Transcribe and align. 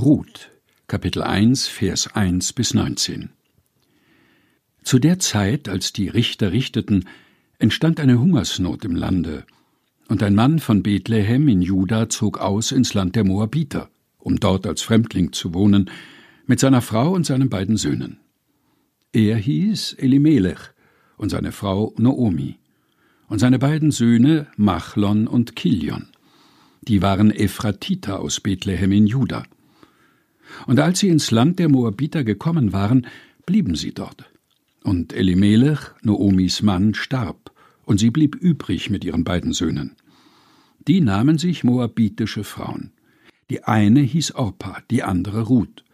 Ruth, 0.00 0.52
Kapitel 0.86 1.24
1, 1.24 1.66
Vers 1.66 2.14
1 2.14 2.52
bis 2.52 2.72
19. 2.72 3.30
Zu 4.84 5.00
der 5.00 5.18
Zeit, 5.18 5.68
als 5.68 5.92
die 5.92 6.06
Richter 6.06 6.52
richteten, 6.52 7.06
entstand 7.58 7.98
eine 7.98 8.20
Hungersnot 8.20 8.84
im 8.84 8.94
Lande, 8.94 9.44
und 10.06 10.22
ein 10.22 10.36
Mann 10.36 10.60
von 10.60 10.84
Bethlehem 10.84 11.48
in 11.48 11.62
Juda 11.62 12.08
zog 12.08 12.38
aus 12.38 12.70
ins 12.70 12.94
Land 12.94 13.16
der 13.16 13.24
Moabiter, 13.24 13.90
um 14.18 14.38
dort 14.38 14.68
als 14.68 14.82
Fremdling 14.82 15.32
zu 15.32 15.52
wohnen, 15.52 15.90
mit 16.46 16.60
seiner 16.60 16.80
Frau 16.80 17.10
und 17.10 17.26
seinen 17.26 17.48
beiden 17.48 17.76
Söhnen. 17.76 18.20
Er 19.12 19.36
hieß 19.36 19.94
Elimelech 19.94 20.60
und 21.16 21.30
seine 21.30 21.50
Frau 21.50 21.92
Noomi 21.98 22.54
und 23.26 23.40
seine 23.40 23.58
beiden 23.58 23.90
Söhne 23.90 24.46
Machlon 24.56 25.26
und 25.26 25.56
Kilion. 25.56 26.06
Die 26.82 27.02
waren 27.02 27.32
Ephratiter 27.32 28.20
aus 28.20 28.38
Bethlehem 28.38 28.92
in 28.92 29.08
Juda. 29.08 29.42
Und 30.66 30.80
als 30.80 31.00
sie 31.00 31.08
ins 31.08 31.30
Land 31.30 31.58
der 31.58 31.68
Moabiter 31.68 32.24
gekommen 32.24 32.72
waren, 32.72 33.06
blieben 33.46 33.74
sie 33.74 33.92
dort. 33.92 34.30
Und 34.82 35.12
Elimelech, 35.12 35.80
Noomis 36.02 36.62
Mann, 36.62 36.94
starb, 36.94 37.52
und 37.84 37.98
sie 37.98 38.10
blieb 38.10 38.34
übrig 38.34 38.90
mit 38.90 39.04
ihren 39.04 39.24
beiden 39.24 39.52
Söhnen. 39.52 39.96
Die 40.86 41.00
nahmen 41.00 41.38
sich 41.38 41.64
moabitische 41.64 42.44
Frauen. 42.44 42.92
Die 43.50 43.64
eine 43.64 44.00
hieß 44.00 44.34
Orpa, 44.34 44.82
die 44.90 45.02
andere 45.02 45.42
Ruth. 45.42 45.84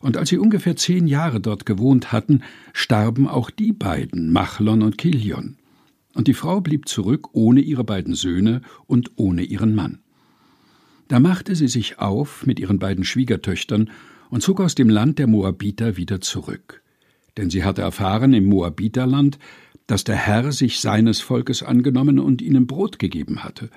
Und 0.00 0.16
als 0.16 0.28
sie 0.28 0.38
ungefähr 0.38 0.76
zehn 0.76 1.08
Jahre 1.08 1.40
dort 1.40 1.66
gewohnt 1.66 2.12
hatten, 2.12 2.42
starben 2.72 3.26
auch 3.26 3.50
die 3.50 3.72
beiden, 3.72 4.32
Machlon 4.32 4.82
und 4.82 4.96
Kilion. 4.96 5.56
Und 6.14 6.28
die 6.28 6.34
Frau 6.34 6.60
blieb 6.60 6.88
zurück 6.88 7.28
ohne 7.32 7.60
ihre 7.60 7.84
beiden 7.84 8.14
Söhne 8.14 8.62
und 8.86 9.12
ohne 9.16 9.42
ihren 9.42 9.74
Mann. 9.74 10.00
Da 11.08 11.20
machte 11.20 11.56
sie 11.56 11.68
sich 11.68 11.98
auf 11.98 12.46
mit 12.46 12.60
ihren 12.60 12.78
beiden 12.78 13.02
Schwiegertöchtern 13.02 13.90
und 14.28 14.42
zog 14.42 14.60
aus 14.60 14.74
dem 14.74 14.90
Land 14.90 15.18
der 15.18 15.26
Moabiter 15.26 15.96
wieder 15.96 16.20
zurück. 16.20 16.82
Denn 17.38 17.48
sie 17.48 17.64
hatte 17.64 17.80
erfahren 17.80 18.34
im 18.34 18.44
Moabiterland, 18.44 19.38
dass 19.86 20.04
der 20.04 20.16
Herr 20.16 20.52
sich 20.52 20.80
seines 20.80 21.20
Volkes 21.20 21.62
angenommen 21.62 22.18
und 22.18 22.42
ihnen 22.42 22.66
Brot 22.66 22.98
gegeben 22.98 23.42
hatte. 23.42 23.70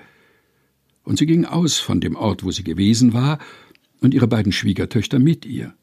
Und 1.04 1.18
sie 1.18 1.26
ging 1.26 1.46
aus 1.46 1.78
von 1.78 2.00
dem 2.00 2.16
Ort, 2.16 2.44
wo 2.44 2.50
sie 2.50 2.64
gewesen 2.64 3.14
war, 3.14 3.38
und 4.00 4.12
ihre 4.12 4.28
beiden 4.28 4.52
Schwiegertöchter 4.52 5.18
mit 5.18 5.46
ihr. 5.46 5.74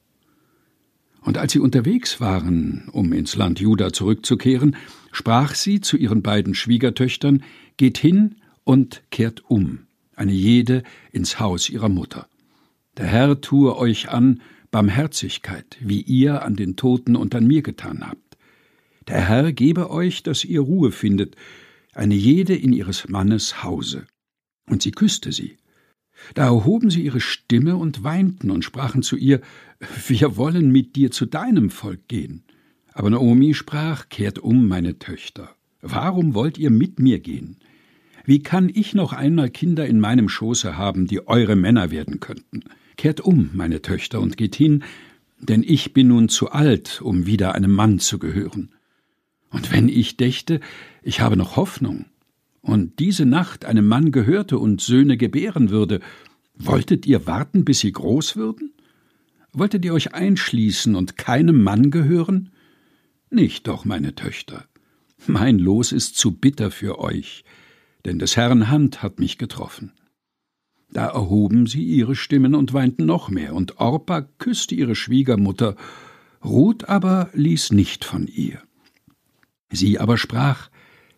Und 1.22 1.38
als 1.38 1.54
sie 1.54 1.60
unterwegs 1.60 2.22
waren, 2.22 2.90
um 2.92 3.12
ins 3.12 3.36
Land 3.36 3.60
Juda 3.60 3.92
zurückzukehren, 3.92 4.76
sprach 5.12 5.56
sie 5.56 5.82
zu 5.82 5.98
ihren 5.98 6.22
beiden 6.22 6.54
Schwiegertöchtern 6.54 7.44
Geht 7.78 7.98
hin 7.98 8.36
und 8.66 9.04
kehrt 9.10 9.50
um 9.50 9.88
eine 10.20 10.34
jede 10.34 10.84
ins 11.12 11.40
Haus 11.40 11.70
ihrer 11.70 11.90
Mutter. 11.90 12.28
Der 12.98 13.08
Herr 13.08 13.40
tue 13.42 13.78
euch 13.78 14.10
an 14.10 14.42
Barmherzigkeit, 14.72 15.78
wie 15.80 16.02
ihr 16.02 16.44
an 16.44 16.56
den 16.56 16.76
Toten 16.76 17.16
und 17.16 17.34
an 17.34 17.48
mir 17.48 17.62
getan 17.62 18.08
habt. 18.08 18.38
Der 19.08 19.28
Herr 19.28 19.54
gebe 19.54 19.90
euch, 19.90 20.22
dass 20.22 20.44
ihr 20.44 20.62
Ruhe 20.62 20.92
findet, 20.92 21.36
eine 21.94 22.16
jede 22.16 22.56
in 22.56 22.74
ihres 22.74 23.08
Mannes 23.08 23.64
Hause. 23.64 24.06
Und 24.68 24.84
sie 24.84 24.92
küsste 24.92 25.32
sie. 25.32 25.58
Da 26.36 26.46
erhoben 26.46 26.90
sie 26.90 27.04
ihre 27.04 27.22
Stimme 27.22 27.78
und 27.78 28.04
weinten 28.04 28.52
und 28.52 28.64
sprachen 28.64 29.02
zu 29.02 29.16
ihr, 29.16 29.42
Wir 30.08 30.36
wollen 30.36 30.72
mit 30.72 30.98
dir 30.98 31.12
zu 31.12 31.26
deinem 31.26 31.70
Volk 31.70 32.08
gehen. 32.10 32.44
Aber 32.94 33.10
Naomi 33.10 33.54
sprach, 33.54 34.10
Kehrt 34.10 34.40
um, 34.40 34.68
meine 34.68 35.00
Töchter. 35.00 35.56
Warum 35.82 36.34
wollt 36.34 36.58
ihr 36.58 36.70
mit 36.70 37.00
mir 37.00 37.20
gehen? 37.20 37.58
Wie 38.26 38.40
kann 38.40 38.70
ich 38.74 38.94
noch 38.94 39.14
einmal 39.14 39.50
Kinder 39.50 39.86
in 39.86 40.00
meinem 40.00 40.30
Schoße 40.30 40.78
haben, 40.78 41.08
die 41.08 41.28
eure 41.28 41.56
Männer 41.56 41.92
werden 41.92 42.20
könnten? 42.20 42.64
Kehrt 42.98 43.22
um, 43.22 43.50
meine 43.54 43.82
Töchter, 43.82 44.20
und 44.20 44.38
geht 44.38 44.56
hin, 44.56 44.84
denn 45.40 45.64
ich 45.64 45.94
bin 45.94 46.10
nun 46.10 46.30
zu 46.30 46.52
alt, 46.52 47.02
um 47.02 47.26
wieder 47.26 47.56
einem 47.56 47.72
Mann 47.72 48.00
zu 48.00 48.20
gehören. 48.20 48.72
Und 49.52 49.72
wenn 49.72 49.88
ich 49.90 50.18
dächte, 50.18 50.60
ich 51.02 51.22
habe 51.22 51.38
noch 51.38 51.56
Hoffnung, 51.56 52.06
und 52.62 53.00
diese 53.00 53.26
Nacht 53.26 53.64
einem 53.64 53.88
Mann 53.88 54.12
gehörte 54.12 54.60
und 54.60 54.82
Söhne 54.82 55.16
gebären 55.16 55.70
würde, 55.70 56.02
wolltet 56.56 57.06
ihr 57.06 57.26
warten, 57.26 57.64
bis 57.64 57.80
sie 57.80 57.92
groß 57.92 58.36
würden? 58.36 58.74
Wolltet 59.54 59.86
ihr 59.86 59.94
euch 59.94 60.14
einschließen 60.14 60.94
und 60.94 61.18
keinem 61.18 61.64
Mann 61.64 61.90
gehören? 61.90 62.52
Nicht 63.32 63.68
doch, 63.68 63.86
meine 63.86 64.14
Töchter. 64.14 64.66
Mein 65.26 65.58
Los 65.58 65.92
ist 65.92 66.18
zu 66.18 66.34
bitter 66.34 66.70
für 66.70 67.00
euch 67.00 67.44
denn 68.06 68.20
des 68.20 68.38
Herrn 68.38 68.70
Hand 68.70 69.04
hat 69.04 69.20
mich 69.20 69.38
getroffen. 69.38 69.92
Da 70.92 71.08
erhoben 71.08 71.68
sie 71.68 71.84
ihre 71.84 72.16
Stimmen 72.16 72.56
und 72.56 72.74
weinten 72.74 73.06
noch 73.06 73.30
mehr, 73.30 73.54
und 73.54 73.80
Orpa 73.80 74.22
küsste 74.22 74.76
ihre 74.76 74.96
Schwiegermutter, 74.96 75.76
Ruth 76.44 76.88
aber 76.90 77.30
ließ 77.34 77.72
nicht 77.72 78.06
von 78.06 78.28
ihr. 78.28 78.62
Sie 79.72 80.00
aber 80.00 80.18
sprach, 80.18 80.70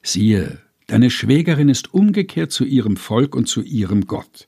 siehe, 0.02 0.60
deine 0.88 1.10
Schwägerin 1.10 1.70
ist 1.70 1.94
umgekehrt 1.94 2.52
zu 2.52 2.66
ihrem 2.66 2.98
Volk 2.98 3.36
und 3.36 3.48
zu 3.48 3.62
ihrem 3.62 4.08
Gott. 4.08 4.48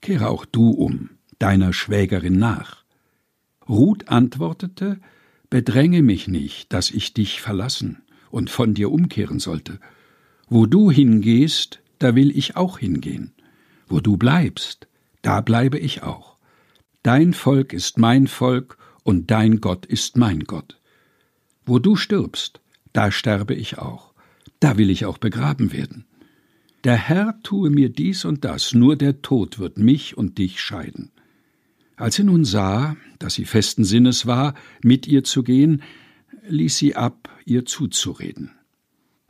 Kehre 0.00 0.28
auch 0.28 0.44
du 0.44 0.70
um, 0.70 1.10
deiner 1.38 1.72
Schwägerin 1.72 2.38
nach. 2.38 2.84
Ruth 3.68 4.08
antwortete, 4.08 5.00
Bedränge 5.50 6.02
mich 6.02 6.28
nicht, 6.28 6.72
dass 6.72 6.90
ich 6.90 7.14
dich 7.14 7.40
verlassen 7.40 8.02
und 8.30 8.50
von 8.50 8.74
dir 8.74 8.90
umkehren 8.90 9.38
sollte. 9.38 9.78
Wo 10.48 10.66
du 10.66 10.90
hingehst, 10.90 11.80
da 11.98 12.14
will 12.14 12.36
ich 12.36 12.56
auch 12.56 12.78
hingehen. 12.78 13.32
Wo 13.88 14.00
du 14.00 14.16
bleibst, 14.16 14.86
da 15.22 15.40
bleibe 15.40 15.78
ich 15.78 16.02
auch. 16.02 16.36
Dein 17.02 17.34
Volk 17.34 17.72
ist 17.72 17.98
mein 17.98 18.28
Volk 18.28 18.78
und 19.02 19.30
dein 19.30 19.60
Gott 19.60 19.86
ist 19.86 20.16
mein 20.16 20.40
Gott. 20.44 20.80
Wo 21.64 21.80
du 21.80 21.96
stirbst, 21.96 22.60
da 22.92 23.10
sterbe 23.10 23.54
ich 23.54 23.78
auch. 23.78 24.12
Da 24.60 24.78
will 24.78 24.90
ich 24.90 25.04
auch 25.04 25.18
begraben 25.18 25.72
werden. 25.72 26.04
Der 26.84 26.96
Herr 26.96 27.40
tue 27.42 27.70
mir 27.70 27.88
dies 27.88 28.24
und 28.24 28.44
das, 28.44 28.72
nur 28.72 28.94
der 28.94 29.22
Tod 29.22 29.58
wird 29.58 29.78
mich 29.78 30.16
und 30.16 30.38
dich 30.38 30.60
scheiden. 30.60 31.10
Als 31.96 32.16
sie 32.16 32.24
nun 32.24 32.44
sah, 32.44 32.96
dass 33.18 33.34
sie 33.34 33.46
festen 33.46 33.84
Sinnes 33.84 34.26
war, 34.26 34.54
mit 34.82 35.08
ihr 35.08 35.24
zu 35.24 35.42
gehen, 35.42 35.82
ließ 36.48 36.76
sie 36.76 36.94
ab, 36.94 37.28
ihr 37.44 37.64
zuzureden. 37.64 38.52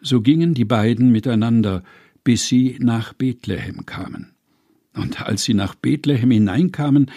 So 0.01 0.21
gingen 0.21 0.55
die 0.55 0.65
beiden 0.65 1.11
miteinander, 1.11 1.83
bis 2.25 2.49
sie 2.49 2.77
nach 2.81 3.13
Bethlehem 3.13 3.87
kamen. 3.87 4.33
Und 4.95 5.21
als 5.23 5.45
sie 5.45 5.55
nach 5.55 5.75
Bethlehem 5.75 6.31
hineinkamen, 6.31 7.11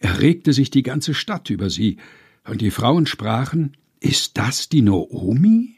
erregte 0.00 0.52
sich 0.52 0.70
die 0.70 0.82
ganze 0.82 1.14
Stadt 1.14 1.50
über 1.50 1.70
sie, 1.70 1.98
und 2.44 2.60
die 2.60 2.70
Frauen 2.70 3.06
sprachen, 3.06 3.76
Ist 4.00 4.38
das 4.38 4.68
die 4.68 4.82
Noomi? 4.82 5.76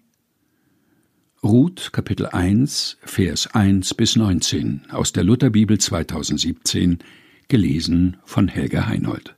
Ruth, 1.43 1.93
Kapitel 1.93 2.27
1, 2.27 2.99
Vers 3.03 3.47
1 3.55 3.95
bis 3.95 4.17
19 4.17 4.91
aus 4.91 5.13
der 5.13 5.25
Lutherbibel 5.25 5.79
2017, 5.79 6.99
gelesen 7.47 8.17
von 8.25 8.49
Helga 8.49 8.87
Heinold. 8.87 9.38